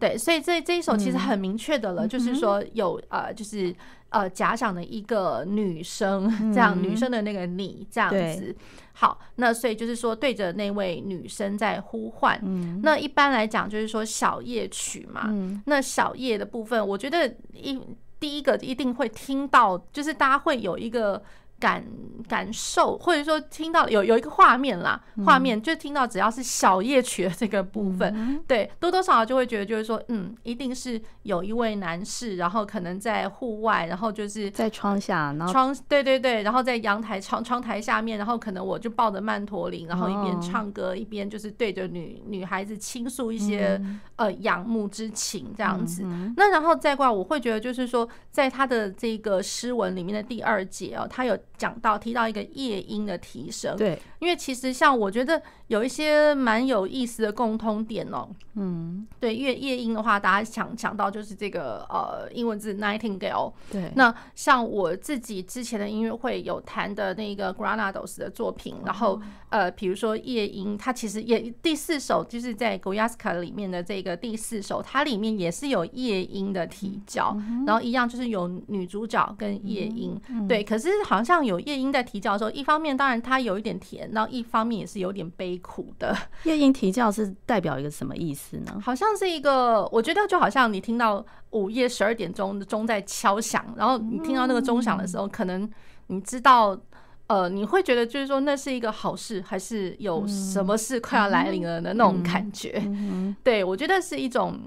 [0.00, 3.72] 对，所以这这一首其实很明确的了，嗯、就是说有呃，就是
[4.08, 8.56] 呃，假想的一个女生，这样、嗯、女生的那个你这样子。
[8.94, 12.40] 好，那所以就是说对着那位女生在呼唤。
[12.42, 15.26] 嗯、那一般来讲就是说小夜曲嘛。
[15.28, 17.78] 嗯、那小夜的部分，我觉得一
[18.18, 21.22] 第一个一定会听到，就是大家会有一个。
[21.60, 21.84] 感
[22.26, 46.02] 感受，或者说听到有有一个画面啦，画面就听到只要是小夜曲的这个部分，嗯、对，多多少少就会觉得就是说，嗯，一定是有一位男士，然后可能在户外，然后就是在窗下，然后窗对对对，然后在阳台窗窗台下面，然后可能我就抱着曼陀林，然后一边唱歌、哦、一边就是对着女女孩子倾诉一些、嗯、呃仰慕之情这样子。
[46.06, 51.38] 嗯、那然后再过来，我会觉得就是说，在他的这个诗文里面的第二节哦，他有。
[51.60, 77.36] 讲到提到一个夜莺的提升，对，因为其实像我觉得有一些蛮有意思的共通点哦，嗯，对，因为夜莺的话，大家想想到就是这个呃英文字 nightingale，对，那像我自己之前的音乐会有弹的那个 Granados 的作品，然后呃比如说夜莺，它其实也第四首就是在 Goyaska 里面的这个第四首，它里面也是有夜莺的提交，
[77.66, 81.49] 然后一样就是有女主角跟夜莺，对，可是好像有。
[81.50, 86.16] 有夜莺在啼叫的时候，一方面当然它有一点甜，然后一方面也是有点悲苦的。
[86.44, 88.80] 夜莺啼叫是代表一个什么意思呢？
[88.80, 95.68] 好像是一个，我觉得就好像你听到午夜十二点钟的钟在敲响，然后你听到那个钟响的时候，可能
[96.06, 96.78] 你知道，
[97.26, 102.80] 呃，你会觉得就是说那是一个好事，还是有什么事快要来临了的那种感觉。
[103.42, 104.60] 对，我觉得是一种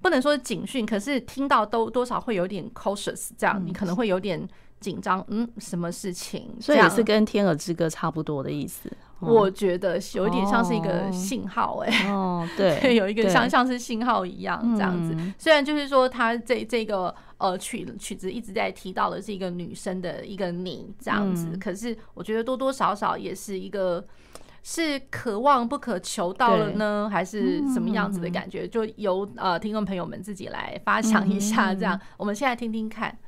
[0.00, 4.48] 不能说是警讯，可是听到都多少会有点 cautious，这样你可能会有点。
[4.80, 6.54] 紧张，嗯，什么事情？
[6.60, 8.90] 所以也是跟《天鹅之歌》差不多的意思。
[9.20, 15.16] 我觉得有一点像是一个信号，哎，哦，对， 有一个像像是信号一样这样子。
[15.36, 24.06] 虽然就是说，他这这个呃曲曲子一直在提到的是一个女生的一个你这样子，可是我觉得多多少少也是一个
[24.62, 28.68] 是可望不可求到了呢，还是什么样子的感觉？
[28.68, 31.74] 就由呃听众朋友们自己来发想一下。
[31.74, 33.18] 这样，我们现在听听看。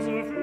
[0.00, 0.39] Reise für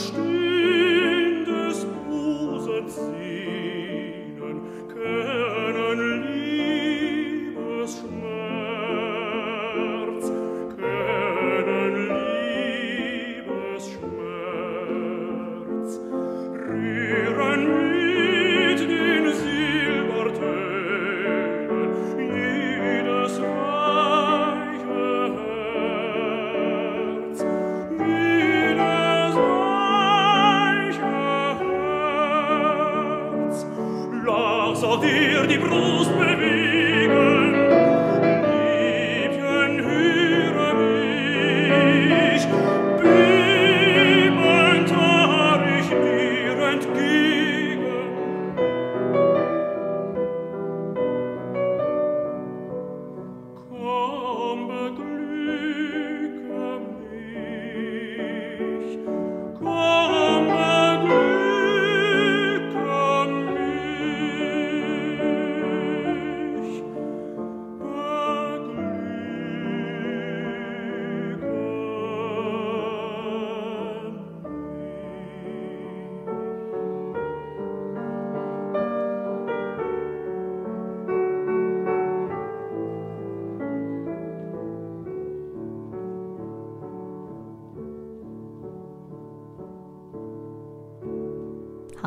[0.00, 0.39] stimmt.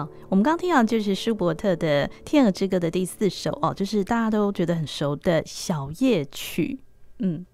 [0.04, 6.82] 好，我们刚刚听到就是舒伯特的《天鹅之歌》的第四首哦，就是大家都觉得很熟的小夜曲。
[7.20, 7.46] 嗯，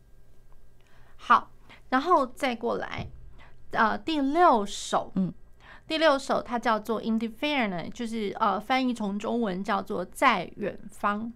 [1.15, 1.51] 好，
[1.89, 3.07] 然后再过来，
[3.71, 5.31] 呃，第六首，嗯，
[5.87, 11.31] 第六首它叫做《In the Fair》呢，就是呃，翻译成中文叫做在远方。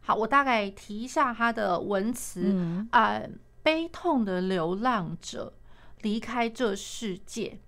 [0.00, 3.30] 好，我大概提一下它的文词，嗯，呃，
[3.62, 5.52] 悲痛的流浪者
[6.00, 7.60] 离开这世界，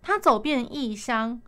[0.00, 1.42] 他走遍异乡。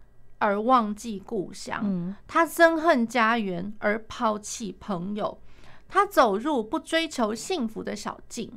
[0.45, 5.41] 而忘记故乡，他憎恨家园而抛弃朋友，
[5.89, 8.53] 他走入不追求幸福的小径，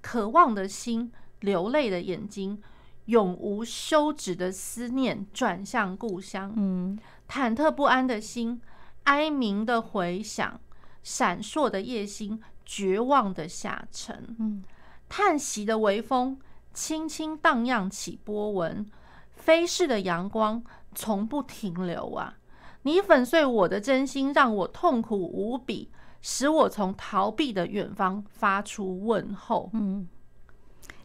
[0.00, 2.60] 渴望的心，流泪的眼睛，
[3.04, 6.52] 永无休止的思念转向故乡。
[6.56, 6.98] 嗯，
[7.28, 8.60] 忐忑不安的心，
[9.04, 10.60] 哀鸣的回响，
[11.04, 14.34] 闪烁的夜星，绝望的下沉。
[14.40, 14.64] 嗯，
[15.08, 16.40] 叹息的微风，
[16.72, 18.90] 轻轻荡漾起波纹，
[19.36, 20.64] 飞逝的阳光。
[20.94, 22.38] 从不停留啊！
[22.82, 25.90] 你粉碎我的真心，让我痛苦无比，
[26.20, 29.70] 使我从逃避的远方发出问候。
[29.72, 30.06] 嗯，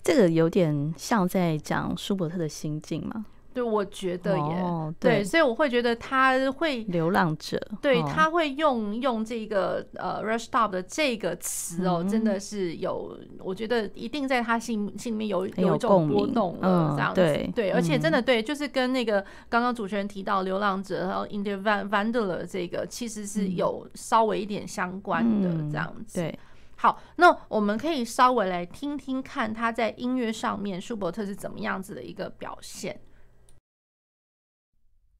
[0.03, 3.25] 这个有点像在讲舒伯特的心境嘛。
[3.53, 26.19] 对，我觉得也、哦、对，对，所以我会觉得他会流浪者，对，他会用用这个呃 rush stop 的这个词哦，嗯、真的是有，我觉得一定在他心心里面有有一种波动了，这样子，对，对，而且真的对，就是跟那个刚刚主持人提到流浪者，然后 In the Wanderer 这个其实是有稍微一点相关的这样子。
[26.19, 26.39] 对，
[26.77, 32.99] 好，那我们可以稍微来听听看他在音乐上面舒伯特是怎么样子的一个表现。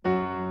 [0.03, 0.48] Música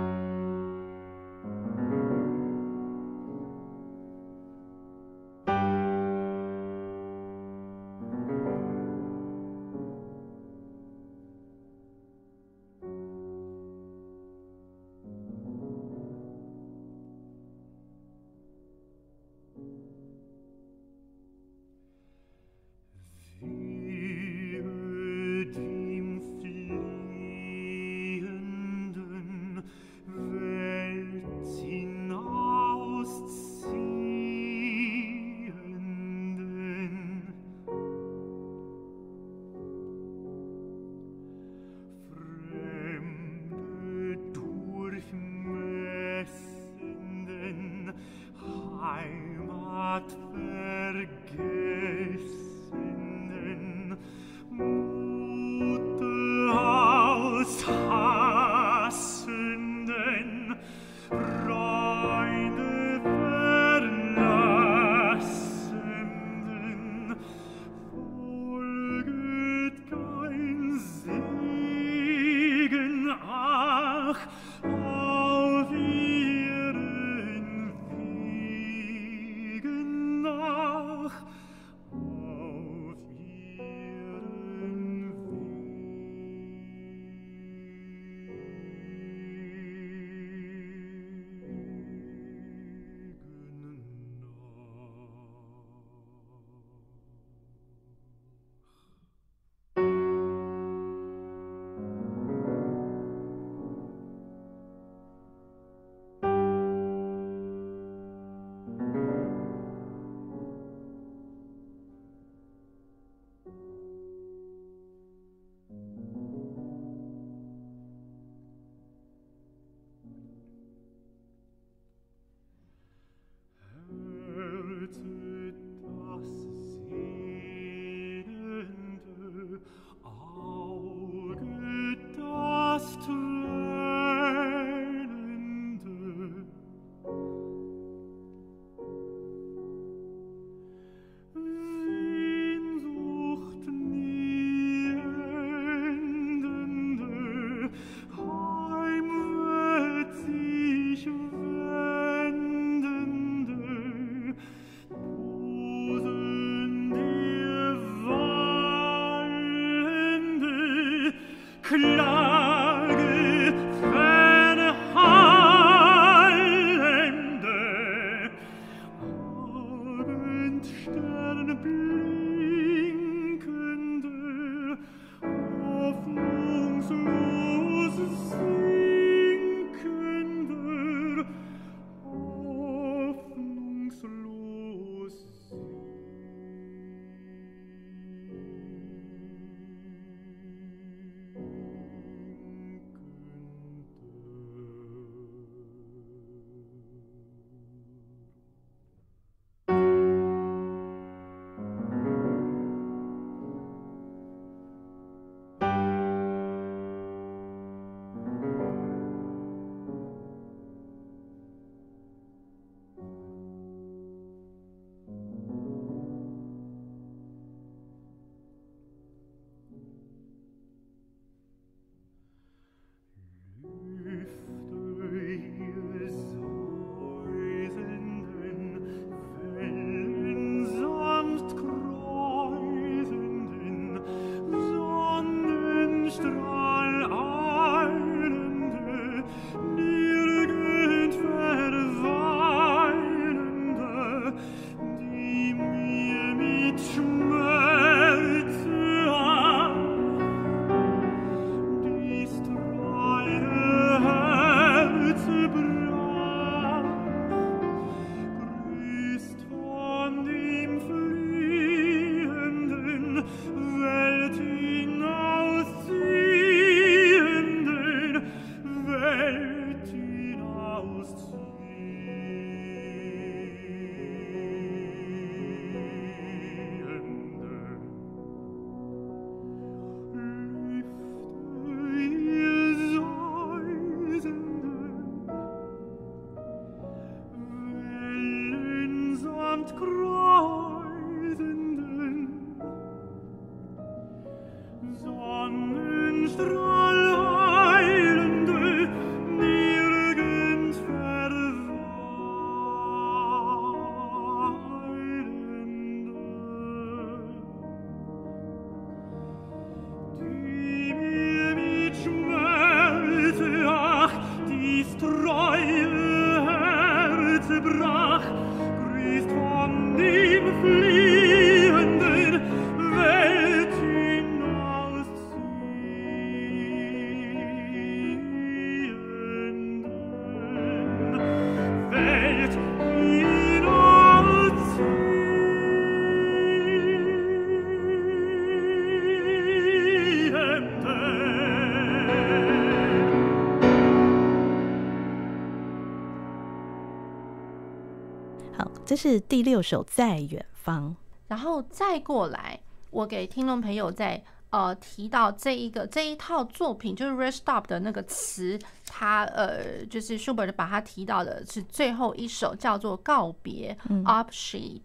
[348.89, 350.89] 这是第六首《在远方》，
[351.27, 352.59] 然后再过来，
[352.89, 364.81] 我给听众朋友在呃提到这一个这一套作品，就是《Restop》的那个词，它呃就是舒伯特把它提到的是最后一首，叫做《告别》（Upsheet）。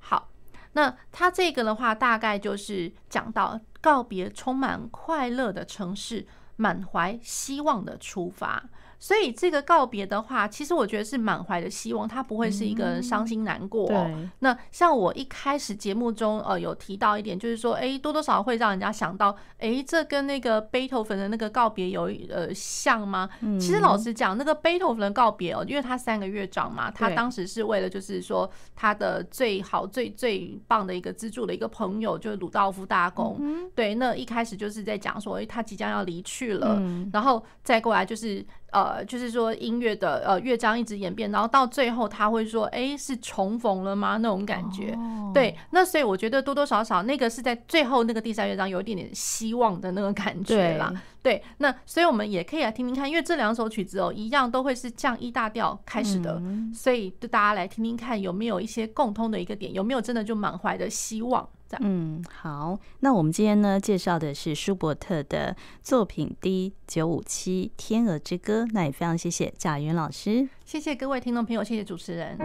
[0.00, 0.28] 好，
[0.72, 6.26] 那它这个的话，大概就是讲到告别充满快乐的城市，
[6.56, 8.68] 满怀希望的出发。
[9.00, 13.88] 所以这个告别的话，其实我觉得是满怀的希望，它不会是一个伤心难过。
[13.90, 14.30] 嗯。
[14.40, 23.28] 那像我一开始节目中呃有提到一点，就是说，哎，多多少少会让人家想到，哎，这跟那个贝多芬的那个告别有呃像吗？
[23.58, 33.40] 其实老实讲，那个贝多芬的告别哦，因为他三个乐长嘛，他当时是为了就是说他的最好最最棒的一个资助的一个朋友，就是鲁道夫大公。
[33.74, 36.78] 对，那一开始就是在讲说，哎，他即将要离去了，
[37.12, 38.44] 然后再过来就是。
[38.72, 44.16] 呃，就是说音乐的呃乐章一直演变，然后到最后他会说，哎，是重逢了吗？
[44.18, 44.96] 那种感觉，
[45.34, 45.56] 对。
[45.70, 50.92] 那所以我觉得多多少少那个是在最后那个第三乐章有一点点希望的那个感觉啦。
[51.22, 56.40] 对，那所以我们也可以来听听看，因为这两首曲子哦，一样都会是降一大调开始的，
[56.74, 61.46] 所以就大家来听听看有没有一些共通的一个点，有没有真的就满怀的希望。
[61.80, 72.36] 嗯，好，那我们今天呢介绍的是舒伯特的作品 D 九五七《天鹅之歌》，那也非常谢谢贾芸老师，谢谢各位听众朋友，谢谢主持人。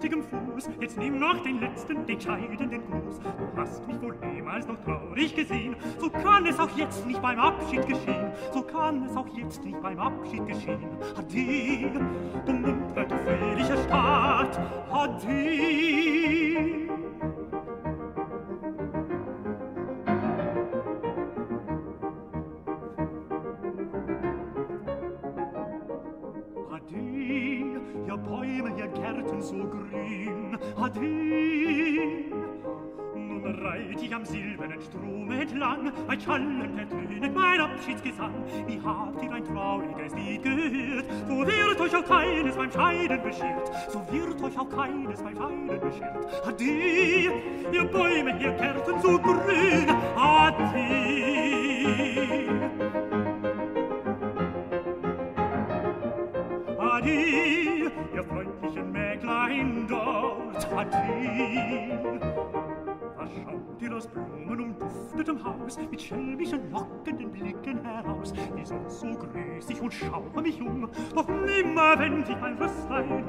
[0.00, 3.20] Lustigem Fuß, jetzt nimm noch den letzten, den scheidenden Gruß.
[3.20, 7.38] Du hast mich wohl niemals noch traurig gesehen, so kann es auch jetzt nicht beim
[7.38, 10.88] Abschied geschehen, so kann es auch jetzt nicht beim Abschied geschehen.
[11.18, 12.00] Ade,
[12.46, 14.58] du munter, du fröhlicher Staat,
[14.90, 16.79] ade.
[34.80, 38.32] Strom entlang, ein Schallen ertönet mein Abschiedsgesang.
[38.66, 41.04] Wie habt ihr ein trauriges Lied gehört?
[41.28, 43.70] So wird euch auch keines beim Scheiden beschert.
[43.88, 46.46] So wird euch auch keines beim Scheiden beschert.
[46.46, 49.90] Ade, ihr Bäume, ihr Kerzen so grün.
[50.16, 50.64] Ade.
[56.78, 57.10] Ade,
[58.14, 60.68] ihr freundlichen Mäglein dort.
[60.72, 62.29] Ade
[63.34, 68.32] schaut ihr aus Blumen umduftetem Haus mit schelmischen, lockenden Blicken heraus.
[68.32, 73.24] Die sind so grüßig und schaue mich um, doch nimmer wend ich mein Rösslein um,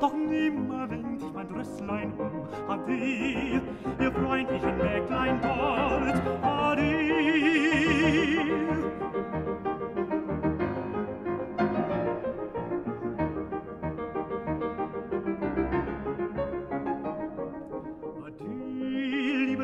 [0.00, 2.46] doch nimmer wend ich mein Rösslein um.
[2.68, 3.62] Ade,
[4.00, 7.06] ihr freundlichen Mägdlein dort, ade.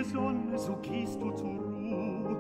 [0.03, 2.37] due sonne su chi ruh zurru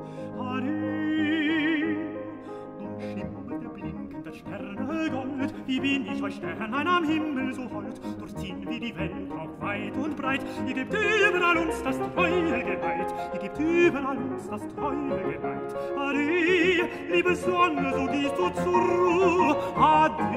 [2.79, 8.01] nun schimmert der blinkende Sterne gold Wie bin ich euch Sternlein am Himmel so hold
[8.19, 13.15] Durchziehen wir die Welt auch weit und breit Ihr gebt überall uns das treue Geleit
[13.33, 16.83] Ihr gebt überall uns das treue Geleit ari
[17.13, 20.33] Liebe Sonne so gehst du zur ruh Ade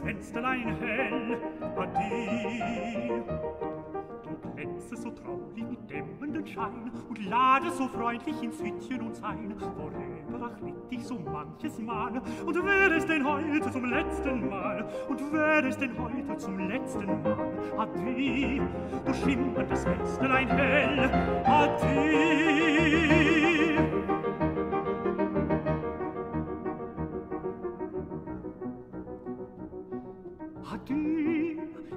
[0.00, 1.38] das Fensterlein hell
[1.76, 3.24] an dir.
[4.22, 9.54] Du glänzest so traulich mit dämmenden Schein und ladest so freundlich ins Hütchen uns ein,
[9.58, 12.20] worüber ach litt ich so manches Mal.
[12.44, 14.88] Und wär es denn heute zum letzten Mal.
[15.08, 17.46] Und wär es denn heute zum letzten Mal.
[17.78, 18.60] Adi,
[19.04, 21.10] du schimmert das Fensterlein hell.
[21.44, 22.70] Adi.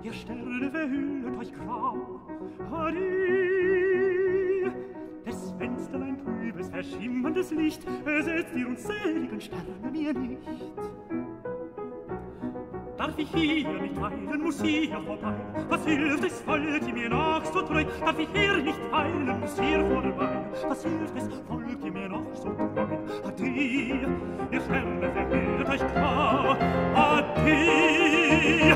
[0.04, 2.20] ihr Sterne verhüllet euch grau.
[2.72, 4.72] Adi!
[5.26, 10.42] Des Fensterlein trübes trübes, verschimmerndes Licht ersetzt die unseligen Sterne mir nicht.
[12.98, 15.36] Darf ich hier nicht weilen, muss hier vorbei.
[15.70, 17.84] Was hilft es, folgt ihr mir noch so treu?
[18.00, 20.46] Darf ich hier nicht weilen, muss hier vorbei.
[20.68, 22.98] Was hilft es, folgt ihr mir noch so treu?
[23.26, 23.94] Adi,
[24.52, 26.56] ihr Sterne verhehlt euch grau.
[26.96, 28.74] Adi!